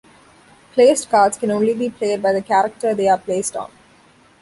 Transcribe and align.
Placed 0.73 1.11
cards 1.11 1.37
can 1.37 1.51
only 1.51 1.75
be 1.75 1.91
played 1.91 2.23
by 2.23 2.33
the 2.33 2.41
character 2.41 2.95
they 2.95 3.07
are 3.07 3.19
placed 3.19 3.55
on. 3.55 3.69